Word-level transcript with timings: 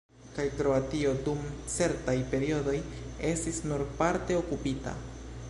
Kaj 0.35 0.43
Kroatio 0.59 1.11
dum 1.27 1.43
certaj 1.75 2.15
periodoj 2.33 2.75
estis 3.35 3.61
nur 3.69 3.87
parte 4.03 4.41
okupita. 4.43 4.99